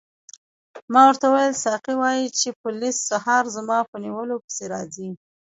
ما 0.93 1.01
ورته 1.07 1.25
وویل 1.29 1.55
ساقي 1.65 1.93
وایي 2.01 2.25
چې 2.39 2.57
پولیس 2.63 2.95
سهار 3.09 3.43
زما 3.55 3.79
په 3.89 3.95
نیولو 4.03 4.35
پسې 4.43 4.63
راځي. 4.73 5.09